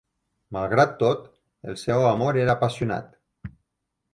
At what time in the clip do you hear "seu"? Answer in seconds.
1.81-2.07